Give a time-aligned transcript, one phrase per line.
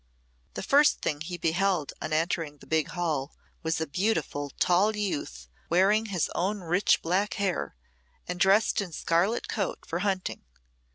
[0.55, 5.47] The first thing he beheld on entering the big hall was a beautiful tall youth
[5.69, 7.75] wearing his own rich black hair,
[8.27, 10.41] and dressed in scarlet coat for hunting.